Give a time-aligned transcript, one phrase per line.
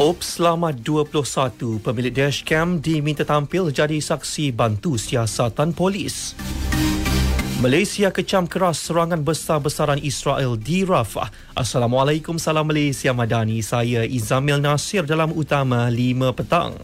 [0.00, 6.32] Ops selama 21 pemilik dashcam diminta tampil jadi saksi bantu siasatan polis.
[7.60, 11.28] Malaysia kecam keras serangan besar-besaran Israel di Rafah.
[11.52, 13.60] Assalamualaikum, salam Malaysia Madani.
[13.60, 16.80] Saya Izamil Nasir dalam utama 5 petang.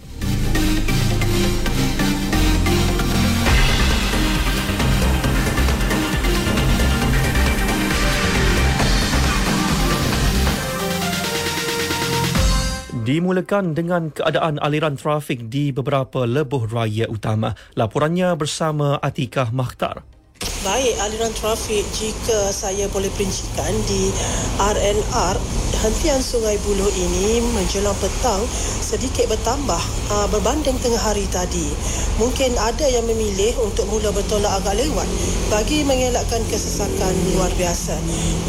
[13.07, 17.55] Dimulakan dengan keadaan aliran trafik di beberapa lebuh raya utama.
[17.79, 20.03] Laporannya bersama Atikah Makhtar.
[20.67, 24.11] Baik, aliran trafik jika saya boleh perincikan di
[24.59, 25.39] RNR,
[25.87, 28.43] hentian Sungai Buloh ini menjelang petang
[28.83, 31.71] sedikit bertambah uh, berbanding tengah hari tadi.
[32.19, 35.07] Mungkin ada yang memilih untuk mula bertolak agak lewat
[35.47, 37.95] bagi mengelakkan kesesakan luar biasa.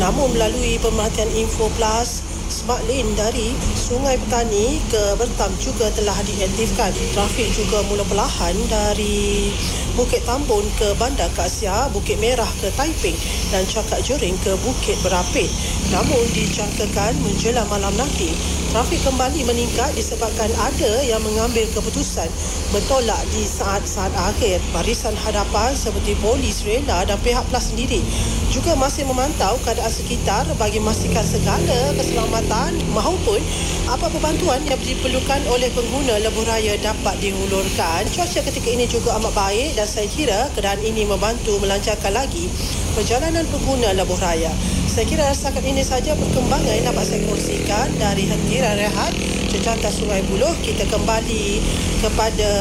[0.02, 2.26] Namun melalui pemerhatian Info Plus,
[2.68, 6.92] Smart Lane dari Sungai Petani ke Bertam juga telah diaktifkan.
[7.16, 9.56] Trafik juga mula perlahan dari
[9.98, 13.18] Bukit Tambun ke Bandar Kasia, Bukit Merah ke Taiping
[13.50, 15.50] dan Cakak Jering ke Bukit Berapit.
[15.90, 18.30] Namun dijangkakan menjelang malam nanti,
[18.70, 22.30] trafik kembali meningkat disebabkan ada yang mengambil keputusan
[22.70, 24.62] bertolak di saat-saat akhir.
[24.70, 28.06] Barisan hadapan seperti polis, rela dan pihak PLAS sendiri
[28.54, 33.42] juga masih memantau keadaan sekitar bagi memastikan segala keselamatan maupun
[33.88, 38.08] apa bantuan yang diperlukan oleh pengguna lebuh raya dapat dihulurkan.
[38.12, 42.52] Cuaca ketika ini juga amat baik dan saya kira keadaan ini membantu melancarkan lagi
[42.94, 44.52] perjalanan pengguna lebuh raya.
[44.86, 49.16] Saya kira setakat ini saja perkembangan yang dapat saya kongsikan dari hentiran rehat
[49.48, 50.52] Cecantas Sungai Buloh.
[50.60, 51.64] Kita kembali
[52.04, 52.52] kepada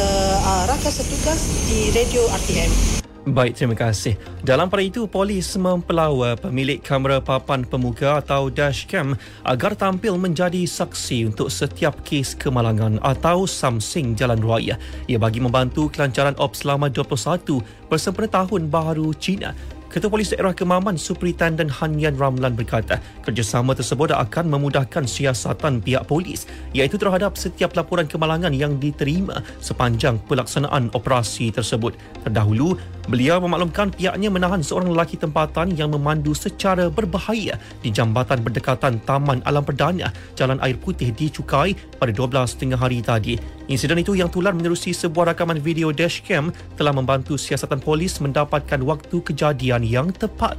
[0.41, 2.96] uh, rakan setugas di Radio RTM.
[3.27, 4.15] Baik, terima kasih.
[4.47, 11.34] Dalam pada itu, polis mempelawa pemilik kamera papan pemuka atau dashcam agar tampil menjadi saksi
[11.34, 14.78] untuk setiap kes kemalangan atau samsing jalan raya.
[15.11, 20.99] Ia bagi membantu kelancaran ops selama 21 bersempena Tahun Baharu Cina Ketua Polis Daerah Kemaman
[20.99, 28.11] Superintendent Hanyan Ramlan berkata, kerjasama tersebut akan memudahkan siasatan pihak polis iaitu terhadap setiap laporan
[28.11, 31.95] kemalangan yang diterima sepanjang pelaksanaan operasi tersebut.
[32.27, 32.75] Terdahulu,
[33.07, 39.47] beliau memaklumkan pihaknya menahan seorang lelaki tempatan yang memandu secara berbahaya di jambatan berdekatan Taman
[39.47, 43.35] Alam Perdana Jalan Air Putih di Cukai pada 12.30 hari tadi.
[43.66, 49.16] Insiden itu yang tular menerusi sebuah rakaman video dashcam telah membantu siasatan polis mendapatkan waktu
[49.27, 50.54] kejadian yang tepat.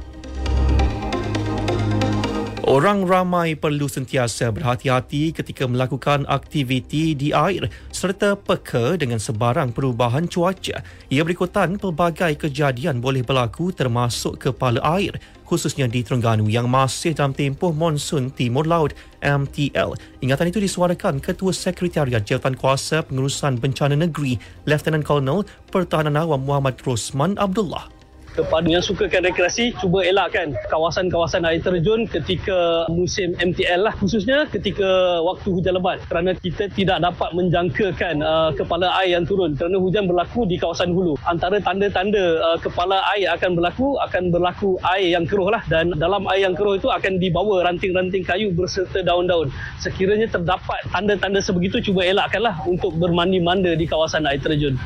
[2.68, 10.28] Orang ramai perlu sentiasa berhati-hati ketika melakukan aktiviti di air serta peka dengan sebarang perubahan
[10.28, 10.84] cuaca.
[11.08, 15.16] Ia berikutan pelbagai kejadian boleh berlaku termasuk kepala air
[15.48, 18.92] khususnya di Terengganu yang masih dalam tempoh monsun Timur Laut
[19.24, 19.96] MTL.
[20.20, 24.36] Ingatan itu disuarakan Ketua Sekretariat Jawatan Kuasa Pengurusan Bencana Negeri
[24.68, 25.40] Lieutenant Colonel
[25.72, 27.97] Pertahanan Awam Muhammad Rosman Abdullah
[28.34, 35.20] kepada yang sukakan rekreasi cuba elakkan kawasan-kawasan air terjun ketika musim MTL lah khususnya ketika
[35.22, 35.98] waktu hujan lebat.
[36.06, 39.54] Kerana kita tidak dapat menjangkakan uh, kepala air yang turun.
[39.58, 41.18] Kerana hujan berlaku di kawasan hulu.
[41.26, 45.62] Antara tanda-tanda uh, kepala air akan berlaku akan berlaku air yang keruh lah.
[45.66, 49.50] Dan dalam air yang keruh itu akan dibawa ranting-ranting kayu berserta daun-daun.
[49.82, 54.78] Sekiranya terdapat tanda-tanda sebegitu cuba elakkanlah untuk bermandi-manda di kawasan air terjun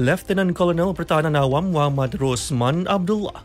[0.00, 3.44] Lieutenant Colonel Pertahanan Awam Muhammad Rosman Abdullah.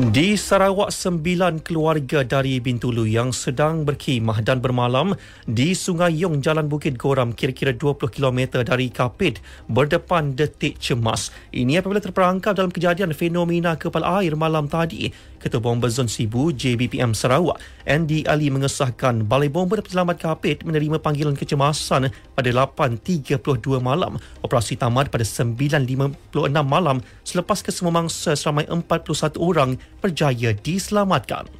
[0.00, 5.12] Di Sarawak, sembilan keluarga dari Bintulu yang sedang berkhemah dan bermalam
[5.44, 11.28] di Sungai Yong, Jalan Bukit Goram, kira-kira 20 km dari Kapit, berdepan detik cemas.
[11.52, 15.12] Ini apabila terperangkap dalam kejadian fenomena kepala air malam tadi.
[15.40, 17.58] Ketua Bomba Zon Sibu, JBPM Sarawak,
[17.88, 23.40] Andy Ali mengesahkan Balai Bomba dan Penyelamat Kapit menerima panggilan kecemasan pada 8.32
[23.80, 24.20] malam.
[24.44, 26.30] Operasi tamat pada 9.56
[26.62, 31.59] malam selepas kesemua mangsa seramai 41 orang berjaya diselamatkan.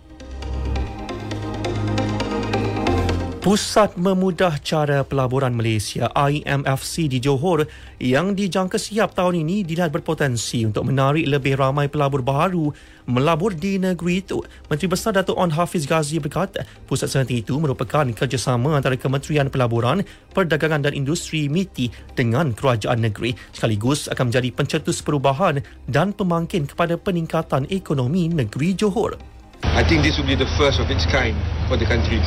[3.40, 7.64] Pusat Memudah Cara Pelaburan Malaysia IMFC di Johor
[7.96, 12.69] yang dijangka siap tahun ini dilihat berpotensi untuk menarik lebih ramai pelabur baru
[13.08, 14.44] melabur di negeri itu.
[14.69, 20.04] Menteri Besar Datuk On Hafiz Ghazi berkata, pusat seperti itu merupakan kerjasama antara Kementerian Pelaburan,
[20.37, 27.00] Perdagangan dan Industri MITI dengan kerajaan negeri sekaligus akan menjadi pencetus perubahan dan pemangkin kepada
[27.00, 29.39] peningkatan ekonomi negeri Johor.
[29.62, 31.37] I think this will be the first of its kind
[31.69, 32.21] for the country.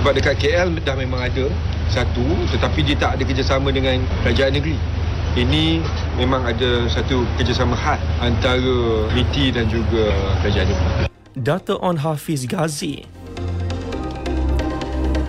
[0.00, 1.48] Sebab dekat KL dah memang ada
[1.92, 4.76] satu tetapi dia tak ada kerjasama dengan kerajaan negeri.
[5.36, 5.84] Ini
[6.16, 10.10] memang ada satu kerjasama khas antara MITI dan juga
[10.44, 10.88] kerajaan negeri.
[11.38, 11.76] Dr.
[11.78, 13.06] On Hafiz Ghazi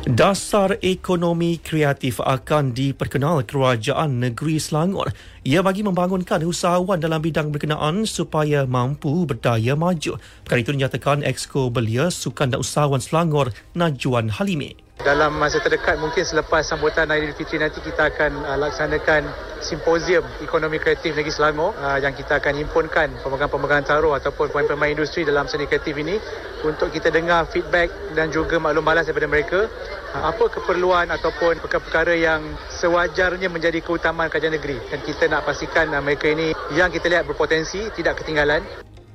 [0.10, 5.14] Dasar ekonomi kreatif akan diperkenal Kerajaan Negeri Selangor.
[5.46, 10.18] Ia bagi membangunkan usahawan dalam bidang berkenaan supaya mampu berdaya maju.
[10.42, 14.89] Perkara itu dinyatakan Exco Belia Sukan dan Usahawan Selangor Najwan Halimi.
[15.00, 19.32] Dalam masa terdekat mungkin selepas sambutan Aidilfitri nanti kita akan uh, laksanakan
[19.64, 25.24] simposium ekonomi kreatif negeri Selangor uh, yang kita akan himpunkan pemegang-pemegang taruh ataupun pemain-pemain industri
[25.24, 26.20] dalam seni kreatif ini
[26.68, 29.72] untuk kita dengar feedback dan juga maklum balas daripada mereka.
[30.12, 34.84] Uh, apa keperluan ataupun perkara-perkara yang sewajarnya menjadi keutamaan kerajaan negeri?
[34.92, 38.60] Dan kita nak pastikan uh, mereka ini yang kita lihat berpotensi tidak ketinggalan.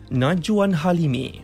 [0.08, 1.43] Najwan Halimi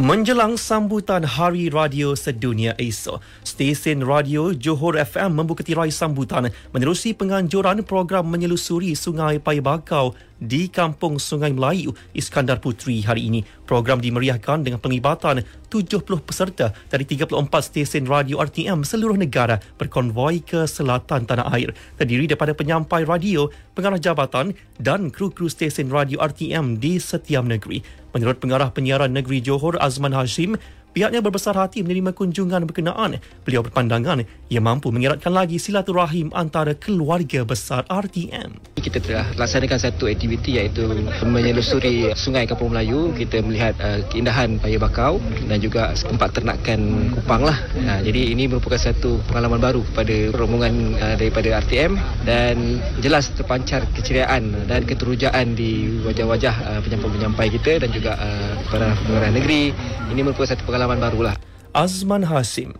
[0.00, 7.84] Menjelang sambutan Hari Radio Sedunia esok, stesen radio Johor FM membuka tirai sambutan menerusi penganjuran
[7.84, 13.44] program menyelusuri Sungai Pai Bakau di Kampung Sungai Melayu Iskandar Putri hari ini.
[13.68, 20.66] Program dimeriahkan dengan penglibatan 70 peserta dari 34 stesen radio RTM seluruh negara berkonvoi ke
[20.66, 21.70] selatan tanah air.
[21.94, 23.46] Terdiri daripada penyampai radio,
[23.76, 27.84] pengarah jabatan dan kru-kru stesen radio RTM di setiap negeri.
[28.10, 30.58] Menurut pengarah penyiaran negeri Johor Azman Hashim,
[30.90, 33.22] Pihaknya berbesar hati menerima kunjungan berkenaan.
[33.46, 38.58] Beliau berpandangan ia mampu mengeratkan lagi silaturahim antara keluarga besar RTM.
[38.82, 40.90] Kita telah laksanakan satu aktiviti iaitu
[41.22, 43.14] menyelusuri Sungai Kampung Melayu.
[43.14, 47.54] Kita melihat uh, keindahan Paya Bakau dan juga tempat ternakan kupang lah.
[47.78, 51.94] Uh, jadi ini merupakan satu pengalaman baru kepada rombongan uh, daripada RTM
[52.26, 58.98] dan jelas terpancar keceriaan dan keterujaan di wajah-wajah uh, penyampai-penyampai kita dan juga uh, para
[59.06, 59.70] pengarah negeri.
[60.10, 61.36] Ini merupakan satu pengalaman pengalaman barulah.
[61.76, 62.72] Azman Hasim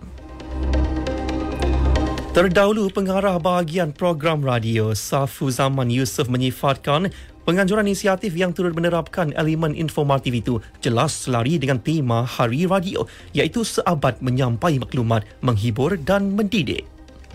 [2.32, 7.12] Terdahulu pengarah bahagian program radio Safu Zaman Yusof menyifatkan
[7.44, 13.05] penganjuran inisiatif yang turut menerapkan elemen informatif itu jelas selari dengan tema Hari Radio
[13.37, 16.88] iaitu seabad menyampai maklumat, menghibur dan mendidik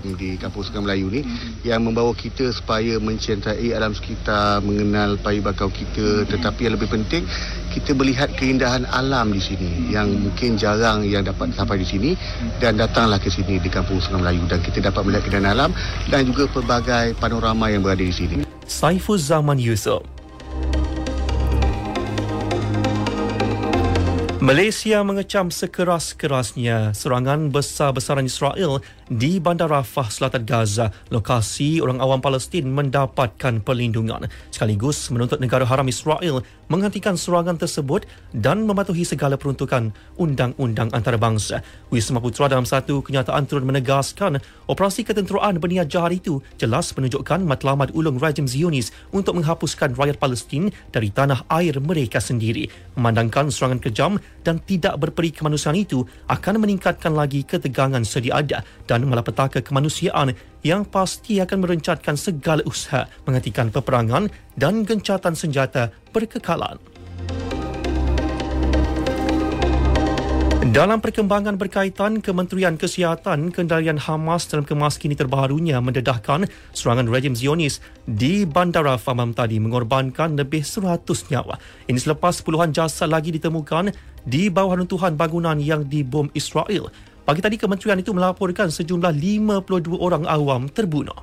[0.04, 1.22] di Kampung Sungai Melayu ni
[1.64, 7.24] yang membawa kita supaya mencintai alam sekitar, mengenal payung bakau kita tetapi yang lebih penting
[7.76, 12.12] kita melihat keindahan alam di sini yang mungkin jarang yang dapat sampai di sini
[12.64, 15.72] dan datanglah ke sini di Kampung Sungai Melayu dan kita dapat melihat keindahan alam
[16.08, 18.48] dan juga pelbagai panorama yang berada di sini.
[18.64, 20.08] Saiful Zaman Yusof.
[24.46, 32.66] Malaysia mengecam sekeras-kerasnya serangan besar-besaran Israel di Bandar Rafah, Selatan Gaza, lokasi orang awam Palestin
[32.74, 40.90] mendapatkan perlindungan sekaligus menuntut negara haram Israel menghentikan serangan tersebut dan mematuhi segala peruntukan undang-undang
[40.90, 41.62] antarabangsa.
[41.94, 47.94] Wisma Putra dalam satu kenyataan turut menegaskan operasi ketenteraan berniat jahat itu jelas menunjukkan matlamat
[47.94, 52.66] ulung rejim Zionis untuk menghapuskan rakyat Palestin dari tanah air mereka sendiri.
[52.98, 58.95] Memandangkan serangan kejam dan tidak berperi kemanusiaan itu akan meningkatkan lagi ketegangan sedia ada dan
[59.04, 60.32] malapetaka kemanusiaan
[60.64, 66.80] yang pasti akan merencatkan segala usaha menghentikan peperangan dan gencatan senjata berkekalan.
[70.76, 77.80] Dalam perkembangan berkaitan Kementerian Kesihatan, kendalian Hamas dalam kemas kini terbarunya mendedahkan serangan rejim Zionis
[78.04, 81.56] di Bandara Famam tadi mengorbankan lebih 100 nyawa.
[81.88, 83.94] Ini selepas puluhan jasad lagi ditemukan
[84.28, 86.92] di bawah runtuhan bangunan yang dibom Israel.
[87.26, 91.18] Pagi tadi kementerian itu melaporkan sejumlah 52 orang awam terbunuh.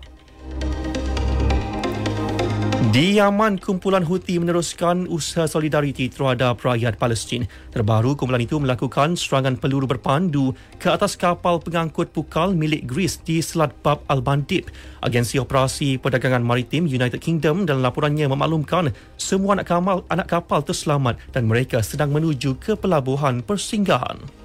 [2.90, 7.46] Di Yaman, kumpulan Houthi meneruskan usaha solidariti terhadap rakyat Palestin.
[7.70, 13.38] Terbaru, kumpulan itu melakukan serangan peluru berpandu ke atas kapal pengangkut pukal milik Greece di
[13.38, 14.68] Selat Bab Al-Bandib.
[15.06, 21.16] Agensi Operasi Perdagangan Maritim United Kingdom dalam laporannya memaklumkan semua anak kapal, anak kapal terselamat
[21.30, 24.42] dan mereka sedang menuju ke pelabuhan persinggahan.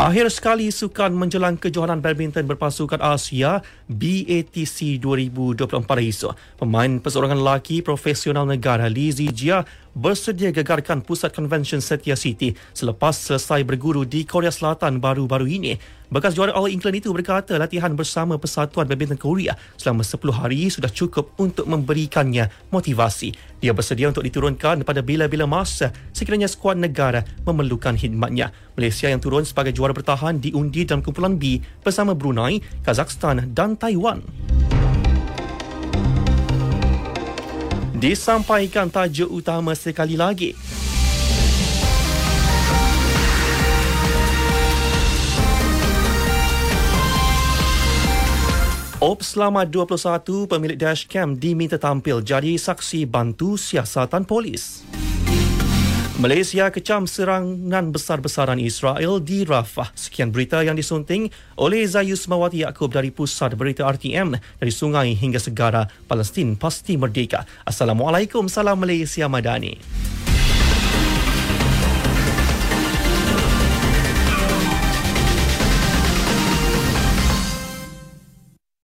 [0.00, 5.76] Akhir sekali sukan menjelang kejohanan badminton berpasukan Asia BATC 2024
[6.08, 6.32] esok.
[6.56, 9.60] Pemain perseorangan lelaki profesional negara Li Zijia
[9.94, 15.74] bersedia gegarkan pusat convention Setia City selepas selesai berguru di Korea Selatan baru-baru ini.
[16.10, 20.90] Bekas juara All England itu berkata latihan bersama Persatuan Badminton Korea selama 10 hari sudah
[20.90, 23.30] cukup untuk memberikannya motivasi.
[23.62, 28.50] Dia bersedia untuk diturunkan pada bila-bila masa sekiranya skuad negara memerlukan khidmatnya.
[28.74, 34.59] Malaysia yang turun sebagai juara bertahan diundi dalam kumpulan B bersama Brunei, Kazakhstan dan Taiwan.
[38.00, 40.56] Disampaikan tajuk utama sekali lagi.
[49.04, 54.80] Op selama 21 pemilik dashcam diminta tampil jadi saksi bantu siasatan polis.
[56.20, 59.88] Malaysia kecam serangan besar-besaran Israel di Rafah.
[59.96, 65.40] Sekian berita yang disunting oleh Zayus Mawati Yaakob dari Pusat Berita RTM dari Sungai hingga
[65.40, 67.48] Segara, Palestin pasti merdeka.
[67.64, 69.80] Assalamualaikum, salam Malaysia Madani.